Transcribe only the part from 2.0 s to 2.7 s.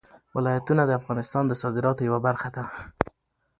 یوه برخه ده.